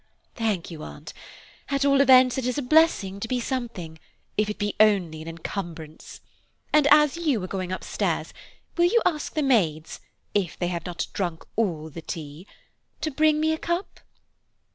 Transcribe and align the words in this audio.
"Thank 0.33 0.71
you, 0.71 0.81
Aunt. 0.81 1.13
At 1.69 1.85
all 1.85 2.01
events 2.01 2.39
it 2.39 2.47
is 2.47 2.57
a 2.57 2.63
blessing 2.63 3.19
to 3.19 3.27
be 3.27 3.39
something, 3.39 3.99
if 4.35 4.49
it 4.49 4.57
be 4.57 4.75
only 4.79 5.21
an 5.21 5.27
encumbrance; 5.27 6.21
and 6.73 6.87
as 6.87 7.17
you 7.17 7.43
are 7.43 7.47
going 7.47 7.71
up 7.71 7.83
stairs, 7.83 8.33
will 8.75 8.85
you 8.85 9.03
ask 9.05 9.35
the 9.35 9.43
maids, 9.43 9.99
if 10.33 10.57
they 10.57 10.69
have 10.69 10.87
not 10.87 11.05
drunk 11.13 11.43
all 11.55 11.91
the 11.91 12.01
tea, 12.01 12.47
to 13.01 13.11
bring 13.11 13.39
me 13.39 13.53
a 13.53 13.59
cup?" 13.59 13.99